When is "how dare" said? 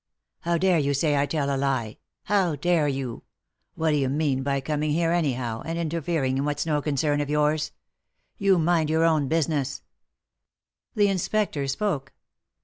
0.47-0.79, 2.31-2.87